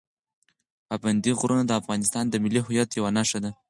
پابندي 0.87 1.31
غرونه 1.39 1.63
د 1.65 1.71
افغانستان 1.81 2.25
د 2.29 2.35
ملي 2.43 2.61
هویت 2.65 2.89
یوه 2.97 3.09
نښه 3.17 3.39
ده. 3.43 3.51